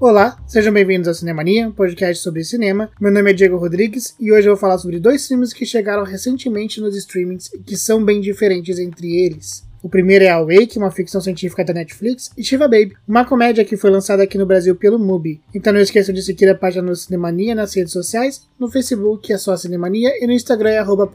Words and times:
Olá, 0.00 0.40
sejam 0.46 0.72
bem-vindos 0.72 1.08
ao 1.08 1.14
Cinemania, 1.14 1.66
um 1.66 1.72
podcast 1.72 2.22
sobre 2.22 2.44
cinema. 2.44 2.88
Meu 3.00 3.10
nome 3.10 3.32
é 3.32 3.34
Diego 3.34 3.56
Rodrigues 3.56 4.14
e 4.20 4.30
hoje 4.30 4.46
eu 4.46 4.52
vou 4.52 4.60
falar 4.60 4.78
sobre 4.78 5.00
dois 5.00 5.26
filmes 5.26 5.52
que 5.52 5.66
chegaram 5.66 6.04
recentemente 6.04 6.80
nos 6.80 6.94
streamings 6.94 7.52
e 7.52 7.58
que 7.58 7.76
são 7.76 8.04
bem 8.04 8.20
diferentes 8.20 8.78
entre 8.78 9.16
eles. 9.16 9.66
O 9.82 9.88
primeiro 9.88 10.24
é 10.24 10.28
Awake, 10.28 10.78
uma 10.78 10.92
ficção 10.92 11.20
científica 11.20 11.64
da 11.64 11.74
Netflix, 11.74 12.30
e 12.38 12.44
Shiva 12.44 12.68
Baby, 12.68 12.92
uma 13.08 13.24
comédia 13.24 13.64
que 13.64 13.76
foi 13.76 13.90
lançada 13.90 14.22
aqui 14.22 14.38
no 14.38 14.46
Brasil 14.46 14.76
pelo 14.76 15.00
MUBI. 15.00 15.40
Então 15.52 15.72
não 15.72 15.80
esqueçam 15.80 16.14
de 16.14 16.22
seguir 16.22 16.48
a 16.48 16.54
página 16.54 16.86
do 16.86 16.94
Cinemania 16.94 17.56
nas 17.56 17.74
redes 17.74 17.92
sociais, 17.92 18.46
no 18.56 18.70
Facebook 18.70 19.32
é 19.32 19.36
só 19.36 19.56
Cinemania 19.56 20.10
e 20.22 20.28
no 20.28 20.32
Instagram 20.32 20.70
é 20.70 20.78
arroba. 20.78 21.10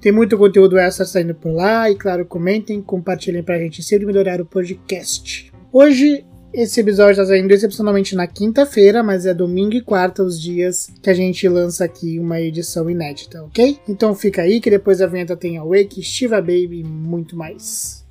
Tem 0.00 0.10
muito 0.10 0.36
conteúdo 0.36 0.76
extra 0.78 1.06
saindo 1.06 1.34
por 1.36 1.52
lá 1.52 1.88
e 1.88 1.94
claro, 1.94 2.26
comentem, 2.26 2.82
compartilhem 2.82 3.44
pra 3.44 3.58
gente 3.58 3.84
sempre 3.84 4.04
melhorar 4.04 4.40
o 4.40 4.46
podcast. 4.46 5.52
Hoje 5.72 6.24
esse 6.52 6.80
episódio 6.80 7.12
está 7.12 7.26
saindo 7.26 7.52
excepcionalmente 7.52 8.16
na 8.16 8.26
quinta-feira, 8.26 9.02
mas 9.02 9.24
é 9.24 9.32
domingo 9.32 9.74
e 9.74 9.80
quarta 9.80 10.22
os 10.22 10.40
dias 10.40 10.88
que 11.00 11.08
a 11.08 11.14
gente 11.14 11.48
lança 11.48 11.84
aqui 11.84 12.18
uma 12.18 12.40
edição 12.40 12.90
inédita, 12.90 13.42
ok? 13.44 13.78
Então 13.88 14.14
fica 14.14 14.42
aí 14.42 14.60
que 14.60 14.68
depois 14.68 14.98
da 14.98 15.06
vinheta 15.06 15.36
tem 15.36 15.58
a 15.58 15.64
Wake, 15.64 16.02
Shiva 16.02 16.40
Baby 16.40 16.80
e 16.80 16.84
muito 16.84 17.36
mais. 17.36 18.04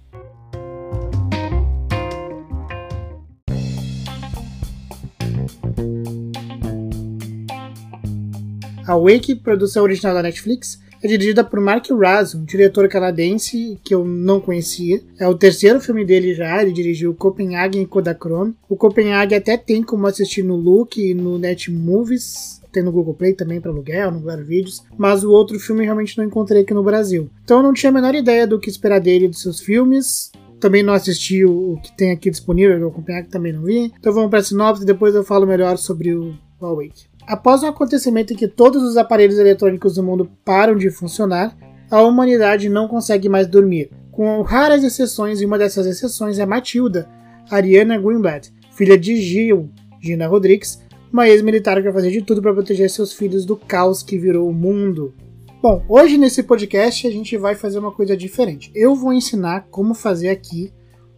A 8.88 8.98
Wake, 8.98 9.36
produção 9.36 9.84
original 9.84 10.16
da 10.16 10.24
Netflix, 10.24 10.80
é 11.02 11.08
dirigida 11.08 11.44
por 11.44 11.60
Mark 11.60 11.86
Raso, 11.90 12.40
um 12.40 12.44
diretor 12.44 12.88
canadense 12.88 13.80
que 13.84 13.94
eu 13.94 14.06
não 14.06 14.40
conhecia. 14.40 15.02
É 15.18 15.28
o 15.28 15.36
terceiro 15.36 15.80
filme 15.80 16.06
dele 16.06 16.34
já, 16.34 16.62
ele 16.62 16.72
dirigiu 16.72 17.14
Copenhagen 17.14 17.82
e 17.82 17.88
Kodachrome. 17.88 18.56
O 18.68 18.76
Copenhagen 18.76 19.38
até 19.38 19.58
tem 19.58 19.82
como 19.82 20.08
assistir 20.08 20.44
no 20.44 20.56
Look 20.56 20.98
e 20.98 21.14
no 21.14 21.38
Net 21.38 21.72
Movies, 21.72 22.60
tem 22.72 22.84
no 22.84 22.92
Google 22.92 23.14
Play 23.14 23.34
também 23.34 23.60
para 23.60 23.72
aluguel, 23.72 24.12
no 24.12 24.22
Claro 24.22 24.46
Vídeos, 24.46 24.84
mas 24.98 25.24
o 25.24 25.32
outro 25.32 25.60
filme 25.60 25.84
realmente 25.84 26.18
não 26.18 26.26
encontrei 26.26 26.62
aqui 26.62 26.74
no 26.74 26.84
Brasil. 26.84 27.30
Então 27.44 27.58
eu 27.58 27.64
não 27.64 27.74
tinha 27.74 27.90
a 27.90 27.94
menor 27.94 28.14
ideia 28.14 28.46
do 28.46 28.60
que 28.60 28.70
esperar 28.70 29.00
dele 29.00 29.28
dos 29.28 29.42
seus 29.42 29.60
filmes. 29.60 30.32
Também 30.60 30.84
não 30.84 30.94
assisti 30.94 31.46
o, 31.46 31.80
que 31.82 31.96
tem 31.96 32.12
aqui 32.12 32.30
disponível, 32.30 32.88
o 32.88 32.92
Copenhagen 32.92 33.30
também 33.30 33.54
não 33.54 33.64
vi. 33.64 33.94
Então 33.98 34.14
vamos 34.14 34.30
para 34.30 34.40
a 34.40 34.44
sinopse 34.44 34.84
e 34.84 34.86
depois 34.86 35.16
eu 35.16 35.24
falo 35.24 35.48
melhor 35.48 35.78
sobre 35.78 36.14
o 36.14 36.36
Awake. 36.62 37.08
Após 37.28 37.64
um 37.64 37.68
acontecimento 37.68 38.34
em 38.34 38.36
que 38.36 38.48
todos 38.48 38.82
os 38.84 38.98
aparelhos 38.98 39.38
eletrônicos 39.38 39.96
do 39.96 40.04
mundo 40.04 40.30
param 40.44 40.76
de 40.76 40.90
funcionar, 40.90 41.56
a 41.90 42.02
humanidade 42.02 42.70
não 42.70 42.88
consegue 42.88 43.30
mais 43.30 43.48
dormir, 43.48 43.92
com 44.12 44.42
raras 44.42 44.84
exceções, 44.84 45.40
e 45.40 45.46
uma 45.46 45.58
dessas 45.58 45.86
exceções 45.86 46.40
é 46.40 46.46
Matilda, 46.46 47.08
Ariana 47.50 47.98
Greenblatt, 47.98 48.52
filha 48.72 48.98
de 48.98 49.16
Gil, 49.18 49.70
Gina 50.02 50.28
Rodrigues, 50.28 50.82
uma 51.12 51.28
ex-militar 51.28 51.78
que 51.78 51.84
vai 51.84 51.94
fazer 51.94 52.12
de 52.12 52.22
tudo 52.22 52.42
para 52.42 52.54
proteger 52.54 52.90
seus 52.90 53.14
filhos 53.14 53.46
do 53.46 53.56
caos 53.56 54.04
que 54.04 54.18
virou 54.18 54.48
o 54.48 54.54
mundo. 54.54 55.14
Bom, 55.62 55.84
hoje 55.90 56.18
nesse 56.18 56.44
podcast 56.44 57.08
a 57.08 57.12
gente 57.12 57.36
vai 57.36 57.56
fazer 57.56 57.80
uma 57.80 57.92
coisa 57.92 58.16
diferente. 58.16 58.72
Eu 58.76 58.96
vou 58.96 59.12
ensinar 59.12 59.68
como 59.70 59.94
fazer 59.94 60.30
aqui 60.30 60.72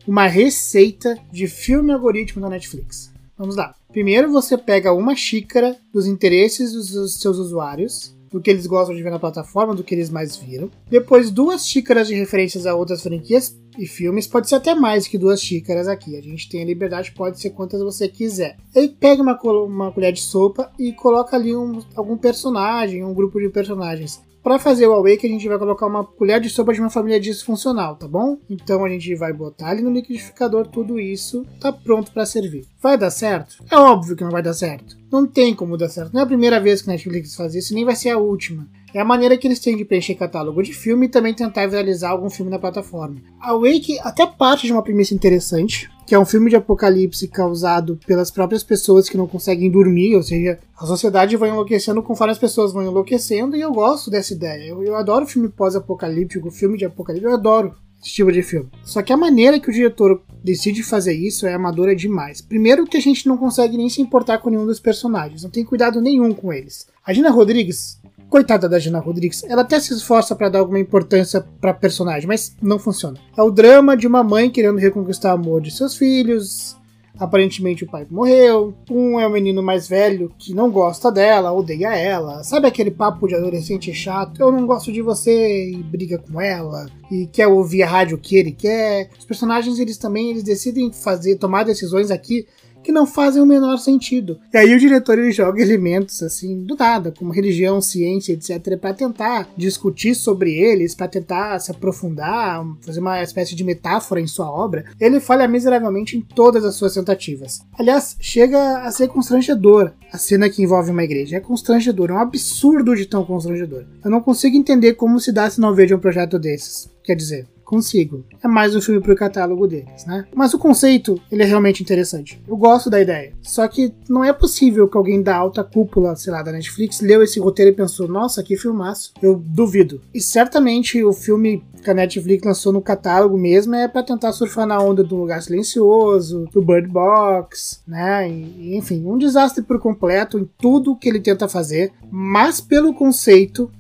uma 0.08 0.26
receita 0.26 1.16
de 1.32 1.48
filme 1.48 1.92
algoritmo 1.92 2.42
da 2.42 2.50
Netflix. 2.50 3.14
Vamos 3.42 3.56
lá. 3.56 3.74
Primeiro 3.92 4.32
você 4.32 4.56
pega 4.56 4.94
uma 4.94 5.16
xícara 5.16 5.76
dos 5.92 6.06
interesses 6.06 6.74
dos 6.74 7.16
seus 7.20 7.40
usuários, 7.40 8.16
do 8.30 8.40
que 8.40 8.52
eles 8.52 8.68
gostam 8.68 8.96
de 8.96 9.02
ver 9.02 9.10
na 9.10 9.18
plataforma, 9.18 9.74
do 9.74 9.84
que 9.84 9.96
eles 9.96 10.12
mais 10.12 10.38
viram. 10.38 10.70
Depois 10.88 11.32
duas 11.32 11.68
xícaras 11.68 12.08
de 12.08 12.14
referências 12.14 12.68
a 12.68 12.76
outras 12.76 13.02
franquias 13.02 13.60
e 13.80 13.88
filmes, 13.88 14.28
pode 14.28 14.48
ser 14.48 14.56
até 14.56 14.76
mais 14.76 15.08
que 15.08 15.18
duas 15.18 15.42
xícaras 15.42 15.88
aqui. 15.88 16.16
A 16.16 16.22
gente 16.22 16.48
tem 16.50 16.62
a 16.62 16.66
liberdade, 16.66 17.14
pode 17.14 17.42
ser 17.42 17.50
quantas 17.50 17.82
você 17.82 18.08
quiser. 18.08 18.58
E 18.76 18.88
pega 18.88 19.24
uma, 19.24 19.36
uma 19.64 19.92
colher 19.92 20.14
de 20.14 20.22
sopa 20.22 20.72
e 20.78 20.94
coloca 20.94 21.36
ali 21.36 21.56
um, 21.56 21.80
algum 21.96 22.18
personagem, 22.18 23.04
um 23.04 23.12
grupo 23.12 23.40
de 23.40 23.50
personagens. 23.50 24.22
Para 24.44 24.58
fazer 24.58 24.88
o 24.88 24.94
awake, 24.94 25.28
a 25.28 25.30
gente 25.30 25.48
vai 25.48 25.60
colocar 25.60 25.86
uma 25.86 26.04
colher 26.04 26.40
de 26.42 26.50
sopa 26.50 26.74
de 26.74 26.80
uma 26.80 26.90
família 26.90 27.20
disfuncional, 27.20 27.96
tá 27.96 28.08
bom? 28.08 28.38
Então 28.50 28.84
a 28.84 28.90
gente 28.90 29.14
vai 29.16 29.32
botar 29.32 29.70
ali 29.70 29.84
no 29.84 29.92
liquidificador 29.92 30.68
tudo 30.68 31.00
isso, 31.00 31.46
tá 31.60 31.72
pronto 31.72 32.12
para 32.12 32.26
servir. 32.26 32.66
Vai 32.82 32.98
dar 32.98 33.12
certo? 33.12 33.64
É 33.70 33.78
óbvio 33.78 34.16
que 34.16 34.24
não 34.24 34.32
vai 34.32 34.42
dar 34.42 34.54
certo. 34.54 35.01
Não 35.12 35.28
tem 35.28 35.54
como 35.54 35.76
dar 35.76 35.90
certo. 35.90 36.14
Não 36.14 36.22
é 36.22 36.24
a 36.24 36.28
primeira 36.28 36.60
vez 36.60 36.82
que 36.82 36.90
a 36.90 36.94
Netflix 36.94 37.36
faz 37.36 37.54
isso, 37.54 37.74
nem 37.74 37.84
vai 37.84 37.96
ser 37.96 38.12
a 38.12 38.18
última. 38.18 38.66
É 38.94 39.00
a 39.00 39.06
maneira 39.06 39.38
que 39.38 39.46
eles 39.46 39.60
têm 39.60 39.76
de 39.76 39.84
preencher 39.84 40.16
catálogo 40.16 40.64
de 40.64 40.74
filme 40.74 41.06
e 41.06 41.10
também 41.10 41.34
tentar 41.34 41.68
viralizar 41.68 42.12
algum 42.12 42.30
filme 42.30 42.50
na 42.50 42.60
plataforma. 42.60 43.22
A 43.40 43.54
Wake 43.54 44.00
até 44.02 44.26
parte 44.26 44.68
de 44.68 44.74
uma 44.74 44.82
premissa 44.82 45.14
interessante, 45.14 45.90
que 46.08 46.16
é 46.16 46.20
um 46.20 46.26
filme 46.26 46.50
de 46.50 46.56
apocalipse 46.56 47.28
causado 47.28 48.00
pelas 48.06 48.32
próprias 48.32 48.64
pessoas 48.64 49.10
que 49.10 49.18
não 49.18 49.28
conseguem 49.28 49.70
dormir, 49.70 50.16
ou 50.16 50.24
seja, 50.24 50.60
a 50.78 50.86
sociedade 50.86 51.38
vai 51.38 51.50
enlouquecendo 51.50 52.04
conforme 52.04 52.32
as 52.32 52.40
pessoas 52.40 52.74
vão 52.74 52.84
enlouquecendo, 52.84 53.56
e 53.56 53.62
eu 53.62 53.72
gosto 53.72 54.10
dessa 54.10 54.34
ideia. 54.34 54.70
Eu, 54.70 54.84
eu 54.84 54.96
adoro 54.96 55.26
filme 55.26 55.48
pós-apocalíptico, 55.50 56.52
filme 56.52 56.78
de 56.78 56.86
apocalipse, 56.86 57.26
eu 57.26 57.34
adoro 57.34 57.74
esse 58.02 58.14
tipo 58.14 58.32
de 58.32 58.42
filme. 58.42 58.70
Só 58.84 59.02
que 59.02 59.14
a 59.14 59.18
maneira 59.18 59.60
que 59.60 59.70
o 59.70 59.74
diretor 59.74 60.22
decide 60.44 60.84
fazer 60.84 61.14
isso 61.14 61.46
é 61.46 61.54
amadora 61.54 61.96
demais. 61.96 62.42
Primeiro 62.42 62.86
que 62.86 62.98
a 62.98 63.02
gente 63.02 63.28
não 63.28 63.38
consegue 63.38 63.78
nem 63.78 63.90
se 63.90 64.02
importar 64.02 64.40
com 64.40 64.50
nenhum 64.50 64.66
dos 64.66 64.80
personagens, 64.80 65.44
não 65.44 65.50
tem 65.50 65.64
cuidado 65.64 66.02
nenhum 66.02 66.34
com 66.34 66.52
eles. 66.52 66.88
A 67.06 67.14
Gina 67.14 67.30
Rodrigues 67.30 68.02
Coitada 68.32 68.70
da 68.70 68.80
Gina 68.80 68.98
Rodrigues, 68.98 69.44
ela 69.44 69.62
até 69.62 69.78
se 69.78 69.94
esforça 69.94 70.34
para 70.34 70.48
dar 70.48 70.60
alguma 70.60 70.80
importância 70.80 71.46
para 71.60 71.74
personagem, 71.74 72.26
mas 72.26 72.56
não 72.62 72.80
funciona. 72.80 73.20
É 73.38 73.44
o 73.44 73.52
drama 73.52 73.98
de 73.98 74.08
uma 74.08 74.24
mãe 74.24 74.50
querendo 74.50 74.78
reconquistar 74.78 75.32
o 75.32 75.38
amor 75.38 75.60
de 75.60 75.70
seus 75.70 75.98
filhos. 75.98 76.78
Aparentemente 77.22 77.84
o 77.84 77.88
pai 77.88 78.08
morreu. 78.10 78.74
Um 78.90 79.20
é 79.20 79.28
o 79.28 79.32
menino 79.32 79.62
mais 79.62 79.88
velho 79.88 80.34
que 80.40 80.56
não 80.56 80.72
gosta 80.72 81.12
dela, 81.12 81.52
odeia 81.52 81.96
ela. 81.96 82.44
Sabe 82.44 82.66
aquele 82.66 82.90
papo 82.90 83.28
de 83.28 83.36
adolescente 83.36 83.94
chato? 83.94 84.42
Eu 84.42 84.52
não 84.52 84.66
gosto 84.66 84.92
de 84.92 85.04
você 85.04 85.70
e 85.70 85.84
briga 85.84 86.18
com 86.18 86.42
ela 86.42 86.90
e 87.12 87.28
quer 87.28 87.46
ouvir 87.46 87.84
a 87.84 87.88
rádio 87.88 88.18
que 88.18 88.36
ele 88.36 88.52
quer. 88.52 89.12
Os 89.20 89.24
personagens 89.24 89.78
eles 89.78 90.00
também 90.00 90.32
eles 90.32 90.42
decidem 90.42 90.92
fazer 90.92 91.36
tomar 91.36 91.64
decisões 91.64 92.10
aqui 92.10 92.48
que 92.84 92.92
não 92.92 93.06
fazem 93.06 93.42
o 93.42 93.46
menor 93.46 93.78
sentido. 93.78 94.40
E 94.54 94.58
aí 94.58 94.74
o 94.74 94.80
diretor 94.80 95.18
ele 95.18 95.32
joga 95.32 95.62
elementos 95.62 96.22
assim 96.24 96.64
do 96.64 96.76
nada, 96.76 97.14
como 97.18 97.32
religião, 97.32 97.82
ciência, 97.82 98.34
etc, 98.34 98.78
para 98.78 98.94
tentar 98.94 99.50
discutir 99.56 100.16
sobre 100.16 100.54
eles, 100.54 100.96
para 100.96 101.08
tentar 101.08 101.60
se 101.60 101.72
aprofundar, 101.72 102.66
fazer 102.82 103.00
uma 103.00 103.22
espécie 103.22 103.56
de 103.56 103.64
metáfora 103.64 104.22
em 104.22 104.28
sua 104.28 104.50
obra. 104.50 104.86
Ele 105.00 105.20
falha 105.20 105.48
miseravelmente 105.48 106.18
em 106.18 106.22
todas 106.22 106.66
as 106.66 106.76
suas 106.76 106.94
tentativas. 106.94 107.62
Aliás, 107.78 108.16
chega 108.20 108.80
a 108.80 108.92
ser 108.92 109.08
constrangedor 109.08 109.92
a 110.12 110.18
cena 110.18 110.50
que 110.50 110.62
envolve 110.62 110.92
uma 110.92 111.04
igreja. 111.04 111.38
É 111.38 111.40
constrangedor, 111.40 112.10
é 112.10 112.14
um 112.14 112.20
absurdo 112.20 112.96
de 112.96 113.06
tão 113.06 113.24
constrangedor. 113.24 113.86
Eu 114.04 114.12
não 114.12 114.22
consigo 114.22 114.58
entender 114.58 114.94
como 114.94 115.20
se 115.20 115.32
dá 115.32 115.50
se 115.50 115.62
não 115.62 115.74
vejo 115.74 115.96
um 115.96 116.00
projeto 116.00 116.38
desses. 116.38 116.90
Quer 117.04 117.16
dizer, 117.16 117.48
consigo. 117.72 118.26
É 118.44 118.50
mais 118.50 118.76
um 118.76 118.82
filme 118.82 119.00
pro 119.00 119.16
catálogo 119.16 119.66
deles, 119.66 120.06
né? 120.06 120.26
Mas 120.36 120.54
o 120.54 120.60
conceito, 120.60 121.18
ele 121.32 121.42
é 121.42 121.46
realmente 121.46 121.82
interessante. 121.82 122.42
Eu 122.46 122.58
gosto 122.58 122.90
da 122.90 123.00
ideia. 123.00 123.32
Só 123.42 123.66
que 123.66 123.94
não 124.10 124.26
é 124.26 124.34
possível 124.34 124.90
que 124.90 124.98
alguém 124.98 125.24
da 125.24 125.38
alta 125.38 125.64
cúpula, 125.64 126.14
sei 126.18 126.34
lá, 126.34 126.44
da 126.44 126.52
Netflix, 126.52 127.00
leu 127.00 127.24
esse 127.24 127.40
roteiro 127.40 127.72
e 127.72 127.74
pensou, 127.74 128.10
nossa, 128.10 128.44
que 128.44 128.58
filmaço. 128.58 129.14
Eu 129.22 129.38
duvido. 129.38 130.02
E 130.14 130.20
certamente 130.20 131.02
o 131.02 131.14
filme 131.14 131.64
que 131.82 131.90
a 131.90 131.94
Netflix 131.94 132.46
lançou 132.46 132.74
no 132.74 132.82
catálogo 132.82 133.38
mesmo 133.38 133.74
é 133.74 133.88
para 133.88 134.04
tentar 134.04 134.34
surfar 134.34 134.68
na 134.68 134.78
onda 134.78 135.02
do 135.02 135.16
Lugar 135.16 135.42
Silencioso, 135.42 136.50
do 136.52 136.62
Bird 136.62 136.90
Box, 136.90 137.82
né? 137.88 138.30
E, 138.30 138.76
enfim, 138.76 139.06
um 139.06 139.18
desastre 139.18 139.64
por 139.64 139.80
completo 139.80 140.38
em 140.38 140.50
tudo 140.58 140.98
que 140.98 141.08
ele 141.08 141.22
tenta 141.22 141.48
fazer, 141.48 141.94
mas 142.12 142.60
pelo 142.60 142.94
conceito 142.94 143.72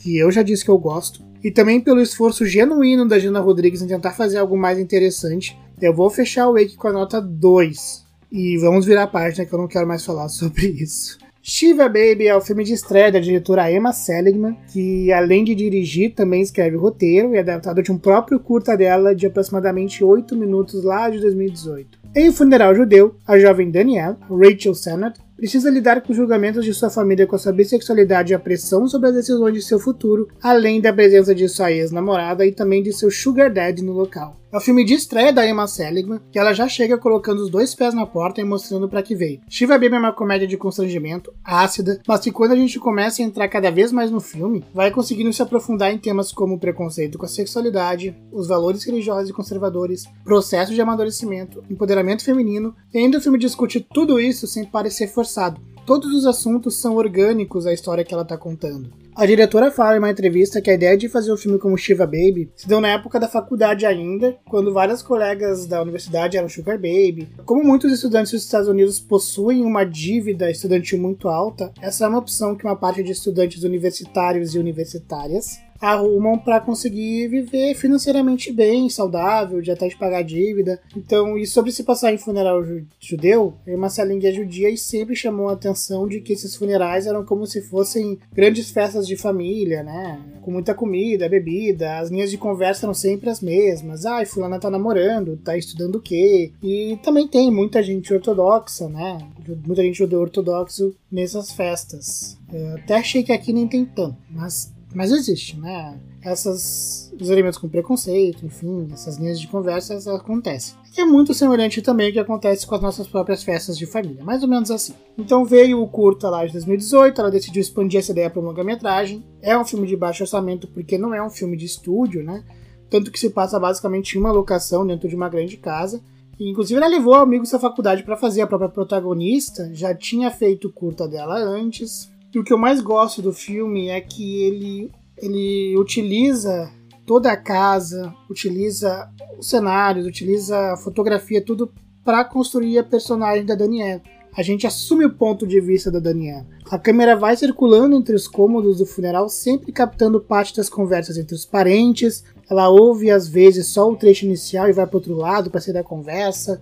que 0.00 0.18
eu 0.18 0.32
já 0.32 0.42
disse 0.42 0.64
que 0.64 0.70
eu 0.70 0.78
gosto, 0.78 1.24
e 1.46 1.50
também 1.52 1.80
pelo 1.80 2.02
esforço 2.02 2.44
genuíno 2.44 3.06
da 3.06 3.20
Gina 3.20 3.38
Rodrigues 3.38 3.80
em 3.80 3.86
tentar 3.86 4.10
fazer 4.14 4.36
algo 4.36 4.58
mais 4.58 4.80
interessante, 4.80 5.56
eu 5.80 5.94
vou 5.94 6.10
fechar 6.10 6.48
o 6.48 6.54
Wake 6.54 6.74
com 6.74 6.88
a 6.88 6.92
nota 6.92 7.20
2. 7.20 8.04
E 8.32 8.58
vamos 8.58 8.84
virar 8.84 9.04
a 9.04 9.06
página 9.06 9.46
que 9.46 9.52
eu 9.52 9.58
não 9.60 9.68
quero 9.68 9.86
mais 9.86 10.04
falar 10.04 10.26
sobre 10.28 10.66
isso. 10.66 11.16
Shiva 11.40 11.84
Baby 11.84 12.26
é 12.26 12.36
o 12.36 12.40
filme 12.40 12.64
de 12.64 12.72
estreia 12.72 13.12
da 13.12 13.20
diretora 13.20 13.70
Emma 13.70 13.92
Seligman, 13.92 14.56
que 14.72 15.12
além 15.12 15.44
de 15.44 15.54
dirigir, 15.54 16.16
também 16.16 16.42
escreve 16.42 16.74
o 16.74 16.80
roteiro 16.80 17.32
e 17.32 17.36
é 17.36 17.40
adaptado 17.42 17.80
de 17.80 17.92
um 17.92 17.96
próprio 17.96 18.40
curta 18.40 18.76
dela 18.76 19.14
de 19.14 19.28
aproximadamente 19.28 20.02
8 20.02 20.36
minutos 20.36 20.82
lá 20.82 21.08
de 21.08 21.20
2018. 21.20 21.96
Em 22.16 22.32
Funeral 22.32 22.74
Judeu, 22.74 23.14
a 23.24 23.38
jovem 23.38 23.70
Danielle, 23.70 24.16
Rachel 24.28 24.74
Sennett, 24.74 25.20
precisa 25.36 25.70
lidar 25.70 26.00
com 26.00 26.12
os 26.12 26.16
julgamentos 26.16 26.64
de 26.64 26.72
sua 26.72 26.88
família 26.88 27.26
com 27.26 27.36
a 27.36 27.38
sua 27.38 27.52
bissexualidade 27.52 28.32
e 28.32 28.34
a 28.34 28.38
pressão 28.38 28.88
sobre 28.88 29.08
as 29.10 29.14
decisões 29.14 29.54
de 29.54 29.62
seu 29.62 29.78
futuro, 29.78 30.28
além 30.42 30.80
da 30.80 30.92
presença 30.92 31.34
de 31.34 31.48
sua 31.48 31.70
ex-namorada 31.70 32.46
e 32.46 32.52
também 32.52 32.82
de 32.82 32.92
seu 32.92 33.10
sugar 33.10 33.50
daddy 33.50 33.84
no 33.84 33.92
local. 33.92 34.36
É 34.52 34.56
o 34.56 34.60
filme 34.60 34.84
de 34.84 34.94
estreia 34.94 35.32
da 35.32 35.46
Emma 35.46 35.66
Seligman, 35.66 36.20
que 36.30 36.38
ela 36.38 36.52
já 36.52 36.68
chega 36.68 36.96
colocando 36.96 37.40
os 37.40 37.50
dois 37.50 37.74
pés 37.74 37.92
na 37.92 38.06
porta 38.06 38.40
e 38.40 38.44
mostrando 38.44 38.88
para 38.88 39.02
que 39.02 39.14
veio. 39.14 39.40
Shiva 39.48 39.76
Baby 39.76 39.96
é 39.96 39.98
uma 39.98 40.12
comédia 40.12 40.46
de 40.46 40.56
constrangimento, 40.56 41.34
ácida, 41.44 42.00
mas 42.06 42.20
que 42.20 42.30
quando 42.30 42.52
a 42.52 42.56
gente 42.56 42.78
começa 42.78 43.20
a 43.20 43.24
entrar 43.24 43.48
cada 43.48 43.72
vez 43.72 43.90
mais 43.90 44.08
no 44.08 44.20
filme, 44.20 44.64
vai 44.72 44.92
conseguindo 44.92 45.32
se 45.32 45.42
aprofundar 45.42 45.92
em 45.92 45.98
temas 45.98 46.30
como 46.30 46.60
preconceito 46.60 47.18
com 47.18 47.26
a 47.26 47.28
sexualidade, 47.28 48.16
os 48.30 48.46
valores 48.46 48.84
religiosos 48.84 49.30
e 49.30 49.32
conservadores, 49.32 50.04
processo 50.24 50.72
de 50.72 50.80
amadurecimento, 50.80 51.64
empoderamento 51.68 52.24
feminino, 52.24 52.72
e 52.94 52.98
ainda 52.98 53.18
o 53.18 53.20
filme 53.20 53.38
discute 53.38 53.80
tudo 53.80 54.20
isso 54.20 54.46
sem 54.46 54.64
parecer 54.64 55.08
forçado. 55.08 55.60
Todos 55.86 56.12
os 56.12 56.26
assuntos 56.26 56.80
são 56.80 56.96
orgânicos 56.96 57.64
à 57.64 57.72
história 57.72 58.04
que 58.04 58.12
ela 58.12 58.24
está 58.24 58.36
contando. 58.36 58.92
A 59.14 59.24
diretora 59.24 59.70
fala 59.70 59.94
em 59.94 59.98
uma 60.00 60.10
entrevista 60.10 60.60
que 60.60 60.68
a 60.68 60.74
ideia 60.74 60.96
de 60.96 61.08
fazer 61.08 61.30
o 61.30 61.36
filme 61.36 61.60
como 61.60 61.78
Shiva 61.78 62.04
Baby 62.04 62.50
se 62.56 62.66
deu 62.66 62.80
na 62.80 62.88
época 62.88 63.20
da 63.20 63.28
faculdade 63.28 63.86
ainda, 63.86 64.36
quando 64.50 64.72
várias 64.72 65.00
colegas 65.00 65.64
da 65.64 65.80
universidade 65.80 66.36
eram 66.36 66.48
Sugar 66.48 66.76
Baby. 66.76 67.28
Como 67.44 67.62
muitos 67.62 67.92
estudantes 67.92 68.32
dos 68.32 68.42
Estados 68.42 68.68
Unidos 68.68 68.98
possuem 68.98 69.62
uma 69.62 69.84
dívida 69.84 70.50
estudantil 70.50 70.98
muito 70.98 71.28
alta, 71.28 71.72
essa 71.80 72.04
é 72.04 72.08
uma 72.08 72.18
opção 72.18 72.56
que 72.56 72.64
uma 72.64 72.76
parte 72.76 73.02
de 73.04 73.12
estudantes 73.12 73.62
universitários 73.62 74.56
e 74.56 74.58
universitárias 74.58 75.64
arrumam 75.92 76.38
para 76.38 76.60
conseguir 76.60 77.28
viver 77.28 77.74
financeiramente 77.74 78.52
bem, 78.52 78.90
saudável, 78.90 79.60
de 79.60 79.70
até 79.70 79.86
de 79.86 79.96
pagar 79.96 80.22
dívida. 80.22 80.80
Então, 80.96 81.38
e 81.38 81.46
sobre 81.46 81.70
se 81.70 81.84
passar 81.84 82.12
em 82.12 82.18
funeral 82.18 82.62
judeu, 82.98 83.54
a 83.66 83.88
Seling 83.88 84.26
é 84.26 84.32
judia 84.32 84.68
e 84.68 84.76
sempre 84.76 85.14
chamou 85.14 85.48
a 85.48 85.52
atenção 85.52 86.08
de 86.08 86.20
que 86.20 86.32
esses 86.32 86.56
funerais 86.56 87.06
eram 87.06 87.24
como 87.24 87.46
se 87.46 87.62
fossem 87.62 88.18
grandes 88.32 88.70
festas 88.70 89.06
de 89.06 89.16
família, 89.16 89.82
né? 89.82 90.20
Com 90.42 90.50
muita 90.50 90.74
comida, 90.74 91.28
bebida, 91.28 91.98
as 91.98 92.10
linhas 92.10 92.30
de 92.30 92.38
conversa 92.38 92.86
eram 92.86 92.94
sempre 92.94 93.30
as 93.30 93.40
mesmas. 93.40 94.04
Ai, 94.04 94.24
ah, 94.24 94.26
fulana 94.26 94.58
tá 94.58 94.68
namorando, 94.68 95.36
tá 95.36 95.56
estudando 95.56 95.96
o 95.96 96.00
quê? 96.00 96.52
E 96.62 96.98
também 97.02 97.28
tem 97.28 97.50
muita 97.50 97.82
gente 97.82 98.12
ortodoxa, 98.12 98.88
né? 98.88 99.18
Muita 99.64 99.82
gente 99.82 99.98
judeu 99.98 100.20
ortodoxo 100.20 100.94
nessas 101.10 101.52
festas. 101.52 102.36
Eu 102.52 102.74
até 102.76 102.96
achei 102.96 103.22
que 103.22 103.32
aqui 103.32 103.52
nem 103.52 103.68
tem 103.68 103.84
tanto, 103.84 104.16
mas 104.30 104.74
mas 104.96 105.12
existe, 105.12 105.60
né? 105.60 106.00
Essas, 106.22 107.12
os 107.20 107.28
elementos 107.28 107.58
com 107.58 107.68
preconceito, 107.68 108.46
enfim, 108.46 108.88
essas 108.90 109.18
linhas 109.18 109.38
de 109.38 109.46
conversa 109.46 109.94
acontecem. 110.14 110.74
Que 110.90 111.02
é 111.02 111.04
muito 111.04 111.34
semelhante 111.34 111.82
também 111.82 112.06
ao 112.06 112.12
que 112.14 112.18
acontece 112.18 112.66
com 112.66 112.74
as 112.74 112.80
nossas 112.80 113.06
próprias 113.06 113.42
festas 113.44 113.76
de 113.76 113.84
família, 113.84 114.24
mais 114.24 114.42
ou 114.42 114.48
menos 114.48 114.70
assim. 114.70 114.94
Então 115.18 115.44
veio 115.44 115.82
o 115.82 115.86
curta 115.86 116.30
lá 116.30 116.46
de 116.46 116.52
2018, 116.54 117.20
ela 117.20 117.30
decidiu 117.30 117.60
expandir 117.60 118.00
essa 118.00 118.12
ideia 118.12 118.30
para 118.30 118.40
longa-metragem. 118.40 119.22
É 119.42 119.56
um 119.58 119.66
filme 119.66 119.86
de 119.86 119.98
baixo 119.98 120.22
orçamento 120.22 120.66
porque 120.68 120.96
não 120.96 121.12
é 121.12 121.22
um 121.22 121.28
filme 121.28 121.58
de 121.58 121.66
estúdio, 121.66 122.24
né? 122.24 122.42
Tanto 122.88 123.10
que 123.10 123.20
se 123.20 123.28
passa 123.28 123.60
basicamente 123.60 124.14
em 124.14 124.18
uma 124.18 124.32
locação 124.32 124.86
dentro 124.86 125.10
de 125.10 125.14
uma 125.14 125.28
grande 125.28 125.58
casa. 125.58 126.00
E, 126.40 126.50
inclusive 126.50 126.80
ela 126.80 126.88
levou 126.88 127.16
amigos 127.16 127.50
da 127.50 127.58
faculdade 127.58 128.02
para 128.02 128.16
fazer 128.16 128.40
a 128.40 128.46
própria 128.46 128.70
protagonista, 128.70 129.68
já 129.74 129.94
tinha 129.94 130.30
feito 130.30 130.72
curta 130.72 131.06
dela 131.06 131.36
antes, 131.36 132.10
e 132.36 132.38
o 132.38 132.44
que 132.44 132.52
eu 132.52 132.58
mais 132.58 132.82
gosto 132.82 133.22
do 133.22 133.32
filme 133.32 133.88
é 133.88 133.98
que 133.98 134.42
ele, 134.42 134.92
ele 135.16 135.74
utiliza 135.78 136.70
toda 137.06 137.32
a 137.32 137.36
casa, 137.36 138.14
utiliza 138.28 139.10
os 139.38 139.48
cenários, 139.48 140.04
utiliza 140.04 140.74
a 140.74 140.76
fotografia, 140.76 141.42
tudo 141.42 141.72
para 142.04 142.22
construir 142.26 142.76
a 142.76 142.84
personagem 142.84 143.46
da 143.46 143.54
Daniela. 143.54 144.02
A 144.36 144.42
gente 144.42 144.66
assume 144.66 145.06
o 145.06 145.14
ponto 145.14 145.46
de 145.46 145.58
vista 145.62 145.90
da 145.90 145.98
Daniela. 145.98 146.46
A 146.70 146.78
câmera 146.78 147.16
vai 147.16 147.34
circulando 147.38 147.96
entre 147.96 148.14
os 148.14 148.28
cômodos 148.28 148.76
do 148.76 148.84
funeral, 148.84 149.30
sempre 149.30 149.72
captando 149.72 150.20
parte 150.20 150.54
das 150.54 150.68
conversas 150.68 151.16
entre 151.16 151.34
os 151.34 151.46
parentes. 151.46 152.22
Ela 152.50 152.68
ouve 152.68 153.10
às 153.10 153.26
vezes 153.26 153.68
só 153.68 153.90
o 153.90 153.96
trecho 153.96 154.26
inicial 154.26 154.68
e 154.68 154.74
vai 154.74 154.86
para 154.86 154.98
outro 154.98 155.14
lado 155.14 155.50
para 155.50 155.62
ser 155.62 155.72
da 155.72 155.82
conversa. 155.82 156.60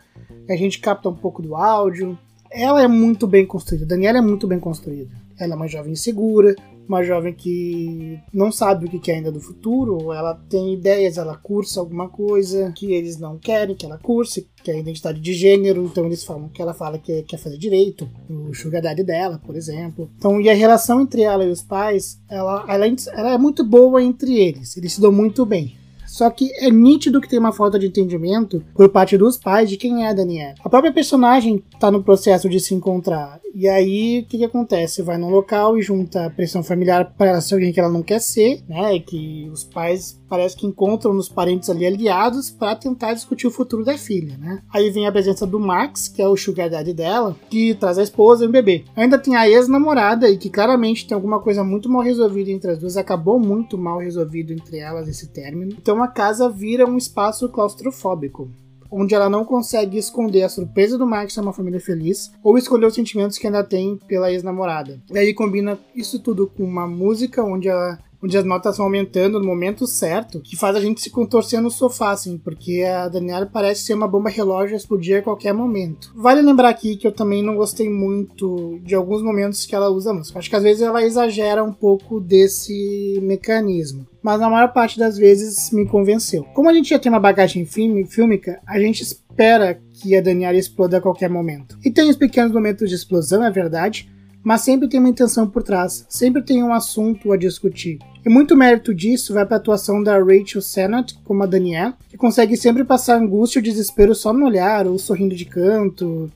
A 0.49 0.55
gente 0.55 0.79
capta 0.79 1.09
um 1.09 1.17
pouco 1.17 1.43
do 1.43 1.57
áudio. 1.57 2.17
Ela 2.49 2.81
é 2.81 2.87
muito 2.87 3.27
bem 3.27 3.45
construída. 3.45 3.85
A 3.85 3.89
Daniela 3.89 4.19
é 4.19 4.23
muito 4.23 4.47
bem 4.47 4.61
construída. 4.61 5.24
Ela 5.39 5.55
é 5.55 5.57
uma 5.57 5.69
jovem 5.69 5.93
insegura, 5.93 6.55
uma 6.89 7.03
jovem 7.03 7.33
que 7.33 8.21
não 8.33 8.53
sabe 8.53 8.87
o 8.87 8.91
que 8.91 8.99
quer 8.99 9.15
ainda 9.15 9.33
do 9.33 9.41
futuro, 9.41 10.13
ela 10.13 10.35
tem 10.49 10.75
ideias, 10.75 11.17
ela 11.17 11.37
cursa 11.37 11.81
alguma 11.81 12.09
coisa 12.09 12.73
que 12.73 12.93
eles 12.93 13.19
não 13.19 13.39
querem 13.39 13.75
que 13.75 13.87
ela 13.87 13.99
curse, 13.99 14.49
que 14.63 14.71
é 14.71 14.75
a 14.75 14.79
identidade 14.79 15.21
de 15.21 15.33
gênero, 15.33 15.85
então 15.85 16.05
eles 16.07 16.25
falam 16.25 16.49
que 16.49 16.61
ela 16.61 16.75
fala 16.75 16.99
que 16.99 17.23
quer 17.23 17.39
fazer 17.39 17.59
direito, 17.59 18.09
o 18.29 18.55
sugar 18.55 18.83
daddy 18.83 19.03
dela, 19.03 19.41
por 19.45 19.57
exemplo. 19.57 20.11
Então, 20.17 20.41
e 20.41 20.49
a 20.49 20.55
relação 20.55 21.01
entre 21.01 21.23
ela 21.23 21.45
e 21.45 21.51
os 21.51 21.63
pais, 21.63 22.21
ela, 22.29 22.65
ela, 22.69 22.87
ela 22.87 23.33
é 23.33 23.39
muito 23.39 23.65
boa 23.65 24.03
entre 24.03 24.39
eles, 24.39 24.77
eles 24.77 24.93
se 24.93 25.01
dão 25.01 25.13
muito 25.13 25.45
bem. 25.47 25.77
Só 26.15 26.31
que 26.31 26.49
é 26.65 26.71
nítido 26.71 27.21
que 27.21 27.29
tem 27.29 27.41
uma 27.41 27.51
falta 27.51 27.77
de 27.77 27.89
entendimento 27.89 28.65
por 28.73 28.89
parte 28.89 29.19
dos 29.19 29.37
pais 29.37 29.69
de 29.69 29.77
quem 29.77 30.05
é 30.05 30.11
a 30.11 30.13
Daniela. 30.13 30.55
A 30.65 30.69
própria 30.69 30.93
personagem 30.93 31.65
tá 31.81 31.91
no 31.91 32.05
processo 32.05 32.49
de 32.49 32.61
se 32.61 32.73
encontrar. 32.73 33.41
E 33.53 33.69
aí, 33.69 34.21
o 34.21 34.29
que, 34.29 34.39
que 34.39 34.45
acontece? 34.45 35.03
Vai 35.03 35.19
num 35.19 35.31
local 35.31 35.77
e 35.77 35.83
junta 35.83 36.31
pressão 36.31 36.63
familiar 36.63 37.15
para 37.17 37.31
ela 37.31 37.41
ser 37.41 37.55
alguém 37.55 37.73
que 37.73 37.81
ela 37.81 37.89
não 37.89 38.03
quer 38.03 38.21
ser, 38.21 38.63
né? 38.69 38.95
E 38.95 39.01
que 39.01 39.49
os 39.53 39.65
pais 39.65 40.21
parece 40.29 40.57
que 40.57 40.67
encontram 40.67 41.15
nos 41.15 41.29
parentes 41.29 41.71
ali 41.71 41.87
aliados 41.87 42.51
para 42.51 42.75
tentar 42.75 43.15
discutir 43.15 43.47
o 43.47 43.53
futuro 43.53 43.85
da 43.85 43.97
filha, 43.97 44.37
né? 44.37 44.61
Aí 44.73 44.91
vem 44.91 45.07
a 45.07 45.13
presença 45.13 45.47
do 45.47 45.61
Max, 45.61 46.09
que 46.09 46.21
é 46.21 46.27
o 46.27 46.37
sugar 46.37 46.69
daddy 46.69 46.93
dela, 46.93 47.37
que 47.49 47.75
traz 47.75 47.99
a 47.99 48.03
esposa 48.03 48.45
e 48.45 48.49
o 48.49 48.51
bebê. 48.51 48.85
Ainda 48.97 49.19
tem 49.19 49.37
a 49.37 49.49
ex-namorada 49.49 50.29
e 50.29 50.37
que 50.37 50.51
claramente 50.51 51.07
tem 51.07 51.15
alguma 51.15 51.39
coisa 51.39 51.63
muito 51.63 51.89
mal 51.89 52.03
resolvida 52.03 52.51
entre 52.51 52.73
as 52.73 52.79
duas, 52.79 52.97
acabou 52.97 53.39
muito 53.39 53.79
mal 53.79 53.99
resolvido 53.99 54.53
entre 54.53 54.79
elas 54.79 55.07
esse 55.07 55.29
término. 55.29 55.77
Então 55.81 56.03
a 56.05 56.09
casa 56.09 56.49
vira 56.49 56.87
um 56.87 56.97
espaço 56.97 57.49
claustrofóbico 57.49 58.51
onde 58.97 59.13
ela 59.13 59.29
não 59.29 59.45
consegue 59.45 59.99
esconder 59.99 60.45
a 60.45 60.49
surpresa 60.49 60.97
do 60.97 61.05
Max 61.05 61.35
ser 61.35 61.41
uma 61.41 61.53
família 61.53 61.81
feliz, 61.81 62.33
ou 62.45 62.57
escolher 62.57 62.87
os 62.87 62.95
sentimentos 62.95 63.37
que 63.37 63.47
ainda 63.47 63.65
tem 63.65 63.99
pela 64.07 64.31
ex-namorada. 64.31 65.03
E 65.13 65.19
aí 65.19 65.35
combina 65.35 65.77
isso 65.97 66.21
tudo 66.21 66.47
com 66.47 66.63
uma 66.63 66.87
música 66.87 67.43
onde 67.43 67.69
ela 67.69 67.99
onde 68.25 68.39
as 68.39 68.45
notas 68.45 68.79
vão 68.79 68.87
aumentando 68.87 69.39
no 69.39 69.47
momento 69.47 69.87
certo, 69.87 70.41
que 70.41 70.57
faz 70.57 70.75
a 70.75 70.81
gente 70.81 71.01
se 71.01 71.11
contorcer 71.11 71.61
no 71.61 71.71
sofá, 71.71 72.13
assim, 72.13 72.39
porque 72.39 72.83
a 72.83 73.07
Daniela 73.09 73.47
parece 73.47 73.83
ser 73.83 73.95
uma 73.95 74.09
bomba 74.09 74.31
relógio 74.31 74.75
a 74.75 74.79
explodir 74.79 75.19
a 75.19 75.23
qualquer 75.23 75.53
momento. 75.53 76.11
Vale 76.17 76.41
lembrar 76.41 76.71
aqui 76.71 76.97
que 76.97 77.07
eu 77.07 77.13
também 77.13 77.43
não 77.43 77.55
gostei 77.55 77.89
muito 77.89 78.81
de 78.83 78.95
alguns 78.95 79.23
momentos 79.23 79.67
que 79.67 79.75
ela 79.75 79.91
usa 79.91 80.11
a 80.11 80.15
música. 80.15 80.39
Acho 80.39 80.49
que 80.49 80.57
às 80.57 80.63
vezes 80.63 80.83
ela 80.83 81.05
exagera 81.05 81.63
um 81.63 81.73
pouco 81.73 82.19
desse 82.19 83.19
mecanismo 83.23 84.07
mas 84.25 84.41
na 84.41 84.49
maior 84.49 84.73
parte 84.73 84.99
das 84.99 85.19
vezes 85.19 85.71
me 85.71 85.87
convenceu. 85.87 86.45
Como 86.55 86.71
a 86.71 86.73
gente 86.73 86.89
já 86.89 86.99
tem 86.99 87.13
uma 87.13 87.21
bagagem 87.21 87.67
fílmica, 87.67 88.59
a 88.67 88.81
gente 88.81 89.03
espera 89.03 89.79
que 89.93 90.17
a 90.17 90.23
Daniela 90.23 90.57
exploda 90.57 90.97
a 90.97 91.01
qualquer 91.01 91.29
momento. 91.29 91.79
E 91.85 91.91
tem 91.91 92.09
os 92.09 92.17
pequenos 92.17 92.51
momentos 92.51 92.89
de 92.89 92.95
explosão, 92.95 93.45
é 93.45 93.51
verdade, 93.51 94.11
mas 94.43 94.63
sempre 94.63 94.89
tem 94.89 94.99
uma 94.99 95.11
intenção 95.11 95.47
por 95.47 95.63
trás, 95.63 96.07
sempre 96.09 96.43
tem 96.43 96.63
um 96.63 96.73
assunto 96.73 97.33
a 97.33 97.37
discutir. 97.37 97.99
E 98.25 98.31
muito 98.31 98.57
mérito 98.57 98.95
disso 98.95 99.35
vai 99.35 99.45
para 99.45 99.57
a 99.57 99.59
atuação 99.59 100.03
da 100.03 100.19
Rachel 100.19 100.63
Sennett 100.63 101.15
como 101.25 101.43
a 101.43 101.47
Danielle, 101.47 101.93
que 102.09 102.17
consegue 102.17 102.57
sempre 102.57 102.83
passar 102.83 103.21
angústia 103.21 103.59
e 103.59 103.63
desespero 103.63 104.15
só 104.15 104.33
no 104.33 104.47
olhar 104.47 104.87
ou 104.87 104.99
sorrindo 104.99 105.35
de 105.35 105.45
canto. 105.45 106.33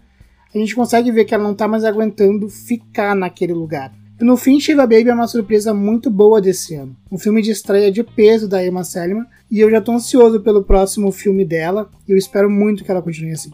A 0.54 0.58
gente 0.58 0.74
consegue 0.74 1.10
ver 1.10 1.24
que 1.24 1.34
ela 1.34 1.44
não 1.44 1.52
está 1.52 1.66
mais 1.66 1.84
aguentando 1.84 2.48
ficar 2.50 3.14
naquele 3.14 3.54
lugar. 3.54 3.90
E 4.20 4.24
no 4.24 4.36
fim, 4.36 4.60
Shiva 4.60 4.82
Baby 4.82 5.08
é 5.08 5.14
uma 5.14 5.28
surpresa 5.28 5.72
muito 5.72 6.10
boa 6.10 6.40
desse 6.40 6.74
ano. 6.74 6.94
Um 7.10 7.18
filme 7.18 7.40
de 7.40 7.52
estreia 7.52 7.90
de 7.90 8.02
peso 8.02 8.48
da 8.48 8.64
Emma 8.64 8.84
Selman, 8.84 9.24
e 9.50 9.60
eu 9.60 9.70
já 9.70 9.78
estou 9.78 9.94
ansioso 9.94 10.40
pelo 10.40 10.64
próximo 10.64 11.10
filme 11.12 11.44
dela, 11.44 11.88
e 12.06 12.12
eu 12.12 12.18
espero 12.18 12.50
muito 12.50 12.84
que 12.84 12.90
ela 12.90 13.00
continue 13.00 13.32
assim. 13.32 13.52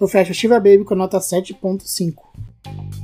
Eu 0.00 0.06
fecho 0.06 0.34
Shiva 0.34 0.60
Baby 0.60 0.84
com 0.84 0.94
nota 0.94 1.18
7.5. 1.18 3.03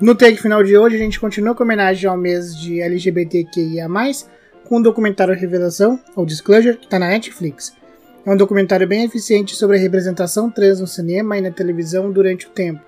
No 0.00 0.14
take 0.14 0.40
final 0.40 0.62
de 0.62 0.78
hoje, 0.78 0.94
a 0.94 0.98
gente 0.98 1.18
continua 1.18 1.56
com 1.56 1.64
homenagem 1.64 2.08
ao 2.08 2.16
mês 2.16 2.56
de 2.56 2.80
LGBTQIA, 2.80 3.88
com 4.64 4.76
o 4.76 4.82
documentário 4.82 5.34
Revelação, 5.34 5.98
ou 6.14 6.24
Disclosure, 6.24 6.76
que 6.76 6.84
está 6.84 7.00
na 7.00 7.08
Netflix. 7.08 7.74
É 8.24 8.30
um 8.30 8.36
documentário 8.36 8.86
bem 8.86 9.02
eficiente 9.02 9.56
sobre 9.56 9.76
a 9.76 9.80
representação 9.80 10.52
trans 10.52 10.78
no 10.78 10.86
cinema 10.86 11.36
e 11.36 11.40
na 11.40 11.50
televisão 11.50 12.12
durante 12.12 12.46
o 12.46 12.50
tempo. 12.50 12.80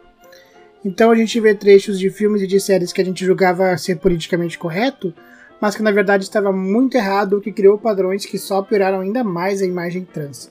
Então 0.84 1.10
a 1.10 1.16
gente 1.16 1.40
vê 1.40 1.52
trechos 1.52 1.98
de 1.98 2.10
filmes 2.10 2.42
e 2.42 2.46
de 2.46 2.60
séries 2.60 2.92
que 2.92 3.00
a 3.00 3.04
gente 3.04 3.24
julgava 3.24 3.76
ser 3.76 3.96
politicamente 3.96 4.56
correto, 4.56 5.12
mas 5.60 5.74
que 5.74 5.82
na 5.82 5.90
verdade 5.90 6.22
estava 6.22 6.52
muito 6.52 6.96
errado, 6.96 7.38
o 7.38 7.40
que 7.40 7.50
criou 7.50 7.76
padrões 7.76 8.24
que 8.24 8.38
só 8.38 8.62
pioraram 8.62 9.00
ainda 9.00 9.24
mais 9.24 9.60
a 9.60 9.66
imagem 9.66 10.04
trans. 10.04 10.48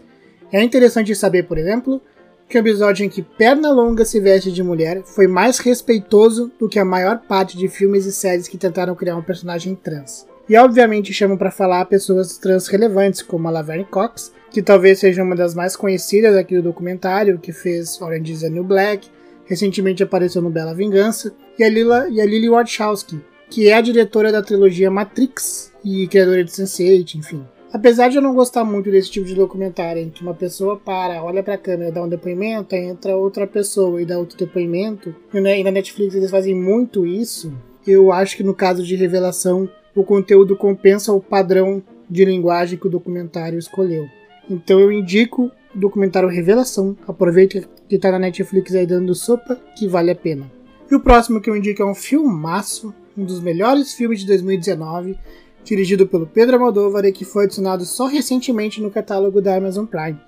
É 0.51 0.61
interessante 0.61 1.15
saber, 1.15 1.43
por 1.43 1.57
exemplo, 1.57 2.01
que 2.49 2.57
o 2.57 2.59
episódio 2.59 3.05
em 3.05 3.09
que 3.09 3.21
Pernalonga 3.21 4.03
se 4.03 4.19
veste 4.19 4.51
de 4.51 4.63
mulher 4.63 5.03
foi 5.05 5.27
mais 5.27 5.59
respeitoso 5.59 6.51
do 6.57 6.67
que 6.67 6.79
a 6.79 6.83
maior 6.83 7.19
parte 7.19 7.55
de 7.55 7.67
filmes 7.67 8.07
e 8.07 8.11
séries 8.11 8.47
que 8.47 8.57
tentaram 8.57 8.95
criar 8.95 9.15
um 9.15 9.21
personagem 9.21 9.75
trans. 9.75 10.27
E 10.49 10.57
obviamente 10.57 11.13
chamam 11.13 11.37
para 11.37 11.51
falar 11.51 11.85
pessoas 11.85 12.39
trans 12.39 12.67
relevantes, 12.67 13.21
como 13.21 13.47
a 13.47 13.51
Laverne 13.51 13.85
Cox, 13.85 14.33
que 14.49 14.63
talvez 14.63 14.97
seja 14.97 15.21
uma 15.21 15.35
das 15.35 15.53
mais 15.53 15.75
conhecidas 15.75 16.35
aqui 16.35 16.55
do 16.55 16.63
documentário, 16.63 17.37
que 17.37 17.53
fez 17.53 18.01
Orange 18.01 18.33
is 18.33 18.41
the 18.41 18.49
New 18.49 18.63
Black, 18.63 19.07
recentemente 19.45 20.01
apareceu 20.01 20.41
no 20.41 20.49
Bela 20.49 20.73
Vingança, 20.73 21.31
e 21.57 21.63
a, 21.63 21.69
Lila, 21.69 22.09
e 22.09 22.19
a 22.19 22.25
Lily 22.25 22.49
Wachowski, 22.49 23.21
que 23.47 23.69
é 23.69 23.75
a 23.75 23.81
diretora 23.81 24.31
da 24.31 24.41
trilogia 24.41 24.89
Matrix 24.89 25.71
e 25.85 26.07
criadora 26.07 26.43
de 26.43 26.51
Sense8, 26.51 27.13
enfim. 27.13 27.45
Apesar 27.71 28.09
de 28.09 28.17
eu 28.17 28.21
não 28.21 28.33
gostar 28.33 28.63
muito 28.63 28.89
desse 28.89 29.11
tipo 29.11 29.27
de 29.27 29.35
documentário, 29.35 30.01
em 30.01 30.09
que 30.09 30.23
uma 30.23 30.33
pessoa 30.33 30.75
para, 30.75 31.23
olha 31.23 31.43
para 31.43 31.53
a 31.53 31.57
câmera, 31.57 31.91
dá 31.91 32.03
um 32.03 32.09
depoimento, 32.09 32.73
aí 32.73 32.85
entra 32.85 33.15
outra 33.15 33.45
pessoa 33.45 34.01
e 34.01 34.05
dá 34.05 34.17
outro 34.17 34.37
depoimento, 34.37 35.15
e 35.31 35.63
na 35.63 35.71
Netflix 35.71 36.15
eles 36.15 36.31
fazem 36.31 36.55
muito 36.55 37.05
isso, 37.05 37.53
eu 37.85 38.11
acho 38.11 38.35
que 38.35 38.43
no 38.43 38.55
caso 38.55 38.83
de 38.83 38.95
revelação, 38.95 39.69
o 39.95 40.03
conteúdo 40.03 40.55
compensa 40.55 41.13
o 41.13 41.21
padrão 41.21 41.81
de 42.09 42.25
linguagem 42.25 42.77
que 42.77 42.87
o 42.87 42.89
documentário 42.89 43.59
escolheu. 43.59 44.07
Então 44.49 44.79
eu 44.79 44.91
indico 44.91 45.51
o 45.75 45.77
documentário 45.77 46.27
Revelação, 46.27 46.97
aproveita 47.07 47.61
que 47.87 47.95
está 47.95 48.11
na 48.11 48.17
Netflix 48.17 48.73
aí 48.73 48.87
dando 48.87 49.13
sopa, 49.13 49.55
que 49.77 49.87
vale 49.87 50.09
a 50.09 50.15
pena. 50.15 50.51
E 50.89 50.95
o 50.95 50.99
próximo 50.99 51.39
que 51.39 51.49
eu 51.49 51.55
indico 51.55 51.83
é 51.83 51.85
um 51.85 51.93
filmaço, 51.93 52.93
um 53.15 53.23
dos 53.23 53.39
melhores 53.39 53.93
filmes 53.93 54.21
de 54.21 54.27
2019, 54.27 55.17
dirigido 55.63 56.07
pelo 56.07 56.27
Pedro 56.27 56.57
Almodóvar 56.57 57.05
e 57.05 57.11
que 57.11 57.25
foi 57.25 57.45
adicionado 57.45 57.85
só 57.85 58.07
recentemente 58.07 58.81
no 58.81 58.91
catálogo 58.91 59.41
da 59.41 59.55
Amazon 59.55 59.85
Prime, 59.85 60.19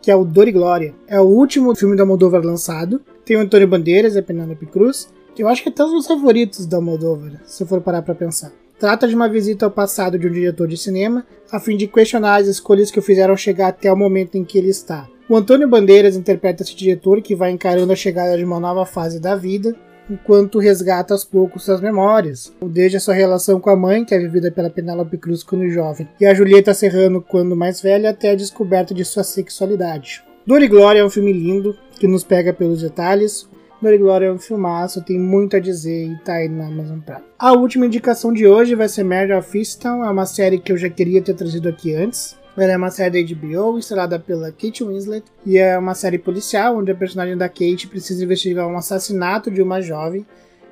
que 0.00 0.10
é 0.10 0.16
o 0.16 0.24
Dor 0.24 0.48
e 0.48 0.52
Glória. 0.52 0.94
É 1.06 1.20
o 1.20 1.24
último 1.24 1.74
filme 1.74 1.96
da 1.96 2.02
Almodóvar 2.02 2.42
lançado. 2.42 3.00
Tem 3.24 3.36
o 3.36 3.40
Antônio 3.40 3.68
Bandeiras 3.68 4.14
e 4.14 4.18
a 4.18 4.22
Penélope 4.22 4.66
Cruz, 4.66 5.08
que 5.34 5.42
eu 5.42 5.48
acho 5.48 5.62
que 5.62 5.68
é 5.68 5.72
até 5.72 5.84
os 5.84 5.92
meus 5.92 6.06
favoritos 6.06 6.66
da 6.66 6.78
Almodóvar, 6.78 7.40
se 7.44 7.62
eu 7.62 7.66
for 7.66 7.80
parar 7.80 8.02
para 8.02 8.14
pensar. 8.14 8.52
Trata 8.78 9.08
de 9.08 9.14
uma 9.14 9.28
visita 9.28 9.64
ao 9.64 9.70
passado 9.70 10.18
de 10.18 10.26
um 10.26 10.32
diretor 10.32 10.68
de 10.68 10.76
cinema, 10.76 11.26
a 11.50 11.58
fim 11.58 11.76
de 11.76 11.86
questionar 11.86 12.36
as 12.36 12.46
escolhas 12.46 12.90
que 12.90 12.98
o 12.98 13.02
fizeram 13.02 13.36
chegar 13.36 13.68
até 13.68 13.90
o 13.90 13.96
momento 13.96 14.36
em 14.36 14.44
que 14.44 14.58
ele 14.58 14.68
está. 14.68 15.08
O 15.28 15.36
Antônio 15.36 15.68
Bandeiras 15.68 16.14
interpreta 16.14 16.62
esse 16.62 16.76
diretor 16.76 17.20
que 17.20 17.34
vai 17.34 17.50
encarando 17.50 17.92
a 17.92 17.96
chegada 17.96 18.36
de 18.36 18.44
uma 18.44 18.60
nova 18.60 18.84
fase 18.86 19.18
da 19.18 19.34
vida, 19.34 19.74
enquanto 20.10 20.58
resgata 20.58 21.12
aos 21.14 21.24
poucos 21.24 21.64
suas 21.64 21.80
memórias, 21.80 22.52
desde 22.62 22.96
a 22.96 23.00
sua 23.00 23.14
relação 23.14 23.60
com 23.60 23.70
a 23.70 23.76
mãe, 23.76 24.04
que 24.04 24.14
é 24.14 24.18
vivida 24.18 24.50
pela 24.50 24.70
Penélope 24.70 25.18
Cruz 25.18 25.42
quando 25.42 25.68
jovem, 25.68 26.08
e 26.20 26.26
a 26.26 26.34
Julieta 26.34 26.74
Serrano 26.74 27.20
quando 27.20 27.56
mais 27.56 27.80
velha, 27.80 28.10
até 28.10 28.30
a 28.30 28.36
descoberta 28.36 28.94
de 28.94 29.04
sua 29.04 29.24
sexualidade. 29.24 30.22
Dor 30.46 30.62
e 30.62 30.68
Glória 30.68 31.00
é 31.00 31.04
um 31.04 31.10
filme 31.10 31.32
lindo, 31.32 31.76
que 31.98 32.06
nos 32.06 32.22
pega 32.22 32.52
pelos 32.52 32.82
detalhes. 32.82 33.48
Dor 33.82 33.92
e 33.92 33.98
Glória 33.98 34.26
é 34.26 34.32
um 34.32 34.38
filmaço, 34.38 35.02
tem 35.02 35.18
muito 35.18 35.56
a 35.56 35.60
dizer 35.60 36.06
e 36.06 36.16
tá 36.18 36.34
aí 36.34 36.48
na 36.48 36.66
Amazon 36.66 37.00
Prime. 37.00 37.22
A 37.38 37.52
última 37.52 37.86
indicação 37.86 38.32
de 38.32 38.46
hoje 38.46 38.74
vai 38.74 38.88
ser 38.88 39.04
Mary 39.04 39.32
of 39.32 39.58
Easttown, 39.58 40.04
é 40.04 40.10
uma 40.10 40.24
série 40.24 40.58
que 40.58 40.72
eu 40.72 40.76
já 40.76 40.88
queria 40.88 41.20
ter 41.20 41.34
trazido 41.34 41.68
aqui 41.68 41.94
antes, 41.94 42.36
ela 42.62 42.72
é 42.72 42.76
uma 42.76 42.90
série 42.90 43.22
da 43.22 43.34
HBO, 43.34 43.78
estrelada 43.78 44.18
pela 44.18 44.50
Kate 44.50 44.82
Winslet, 44.82 45.24
e 45.44 45.58
é 45.58 45.78
uma 45.78 45.94
série 45.94 46.18
policial 46.18 46.78
onde 46.78 46.90
a 46.90 46.94
personagem 46.94 47.36
da 47.36 47.48
Kate 47.48 47.86
precisa 47.86 48.24
investigar 48.24 48.66
um 48.66 48.76
assassinato 48.76 49.50
de 49.50 49.60
uma 49.60 49.80
jovem. 49.80 50.26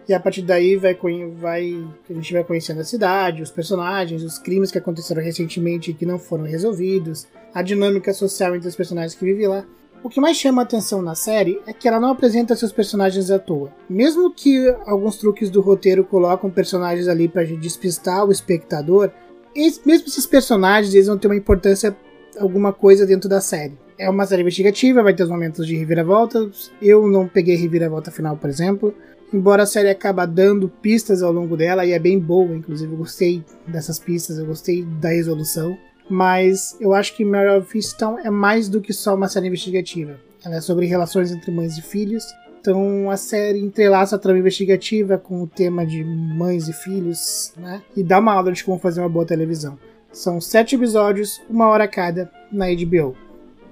E 0.08 0.12
a 0.12 0.20
partir 0.20 0.42
daí 0.42 0.76
vai, 0.76 0.94
vai, 1.40 1.86
a 2.08 2.12
gente 2.12 2.32
vai 2.32 2.44
conhecendo 2.44 2.80
a 2.80 2.84
cidade, 2.84 3.42
os 3.42 3.50
personagens, 3.50 4.22
os 4.22 4.38
crimes 4.38 4.70
que 4.70 4.78
aconteceram 4.78 5.22
recentemente 5.22 5.90
e 5.90 5.94
que 5.94 6.04
não 6.04 6.18
foram 6.18 6.44
resolvidos, 6.44 7.26
a 7.54 7.62
dinâmica 7.62 8.12
social 8.12 8.54
entre 8.54 8.68
os 8.68 8.76
personagens 8.76 9.14
que 9.14 9.24
vivem 9.24 9.46
lá. 9.46 9.64
O 10.02 10.10
que 10.10 10.20
mais 10.20 10.36
chama 10.36 10.60
atenção 10.60 11.00
na 11.00 11.14
série 11.14 11.58
é 11.66 11.72
que 11.72 11.88
ela 11.88 11.98
não 11.98 12.10
apresenta 12.10 12.54
seus 12.54 12.70
personagens 12.70 13.30
à 13.30 13.38
toa. 13.38 13.72
Mesmo 13.88 14.30
que 14.30 14.68
alguns 14.84 15.16
truques 15.16 15.48
do 15.48 15.62
roteiro 15.62 16.04
colocam 16.04 16.50
personagens 16.50 17.08
ali 17.08 17.26
para 17.26 17.42
despistar 17.44 18.26
o 18.26 18.30
espectador, 18.30 19.10
mesmo 19.54 20.06
esses 20.06 20.26
personagens, 20.26 20.94
eles 20.94 21.06
vão 21.06 21.18
ter 21.18 21.28
uma 21.28 21.36
importância, 21.36 21.96
alguma 22.38 22.72
coisa 22.72 23.06
dentro 23.06 23.28
da 23.28 23.40
série. 23.40 23.78
É 23.98 24.10
uma 24.10 24.26
série 24.26 24.42
investigativa, 24.42 25.02
vai 25.02 25.14
ter 25.14 25.22
os 25.22 25.28
momentos 25.30 25.66
de 25.66 25.76
reviravolta. 25.76 26.50
Eu 26.82 27.06
não 27.06 27.28
peguei 27.28 27.54
reviravolta 27.54 28.10
final, 28.10 28.36
por 28.36 28.50
exemplo. 28.50 28.94
Embora 29.32 29.62
a 29.62 29.66
série 29.66 29.88
acaba 29.88 30.26
dando 30.26 30.68
pistas 30.68 31.22
ao 31.22 31.32
longo 31.32 31.56
dela, 31.56 31.84
e 31.84 31.92
é 31.92 31.98
bem 31.98 32.18
boa, 32.18 32.54
inclusive 32.54 32.92
eu 32.92 32.98
gostei 32.98 33.44
dessas 33.66 33.98
pistas, 33.98 34.38
eu 34.38 34.46
gostei 34.46 34.84
da 34.84 35.08
resolução. 35.10 35.76
Mas 36.08 36.76
eu 36.80 36.92
acho 36.92 37.16
que 37.16 37.24
Mare 37.24 37.58
of 37.58 37.76
Easttown 37.76 38.18
é 38.18 38.30
mais 38.30 38.68
do 38.68 38.80
que 38.80 38.92
só 38.92 39.14
uma 39.14 39.28
série 39.28 39.48
investigativa. 39.48 40.20
Ela 40.44 40.56
é 40.56 40.60
sobre 40.60 40.86
relações 40.86 41.32
entre 41.32 41.50
mães 41.50 41.78
e 41.78 41.82
filhos, 41.82 42.24
então 42.64 43.10
a 43.10 43.16
série 43.18 43.58
entrelaça 43.58 44.16
a 44.16 44.18
trama 44.18 44.38
investigativa 44.38 45.18
com 45.18 45.42
o 45.42 45.46
tema 45.46 45.84
de 45.84 46.02
mães 46.02 46.66
e 46.66 46.72
filhos, 46.72 47.52
né? 47.58 47.82
E 47.94 48.02
dá 48.02 48.18
uma 48.18 48.32
aula 48.32 48.52
de 48.52 48.64
como 48.64 48.78
fazer 48.78 49.00
uma 49.00 49.08
boa 49.08 49.26
televisão. 49.26 49.78
São 50.10 50.40
sete 50.40 50.74
episódios, 50.74 51.42
uma 51.50 51.68
hora 51.68 51.86
cada, 51.86 52.30
na 52.50 52.64
HBO. 52.68 53.14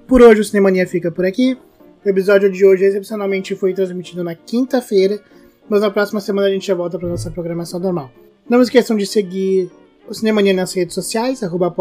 Por 0.05 0.21
hoje 0.21 0.41
o 0.41 0.43
Cinemania 0.43 0.85
fica 0.85 1.09
por 1.09 1.25
aqui. 1.25 1.57
O 2.05 2.07
episódio 2.07 2.51
de 2.51 2.63
hoje 2.63 2.85
excepcionalmente 2.85 3.55
foi 3.55 3.73
transmitido 3.73 4.23
na 4.23 4.35
quinta-feira, 4.35 5.19
mas 5.67 5.81
na 5.81 5.89
próxima 5.89 6.21
semana 6.21 6.47
a 6.47 6.51
gente 6.51 6.67
já 6.67 6.75
volta 6.75 6.99
para 6.99 7.09
nossa 7.09 7.31
programação 7.31 7.79
normal. 7.79 8.11
Não 8.47 8.61
esqueçam 8.61 8.95
de 8.95 9.07
seguir 9.07 9.71
o 10.07 10.13
Cinemania 10.13 10.53
nas 10.53 10.71
redes 10.71 10.93
sociais, 10.93 11.41
arroba 11.41 11.73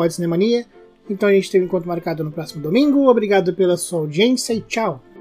Então 1.10 1.28
a 1.28 1.32
gente 1.32 1.50
tem 1.50 1.60
um 1.60 1.64
encontro 1.64 1.88
marcado 1.88 2.24
no 2.24 2.32
próximo 2.32 2.62
domingo. 2.62 3.06
Obrigado 3.06 3.52
pela 3.52 3.76
sua 3.76 3.98
audiência 3.98 4.54
e 4.54 4.62
tchau! 4.62 5.11